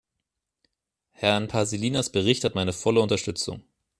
[1.11, 3.61] Herrn Paasilinnas Bericht hat meine volle Unterstützung.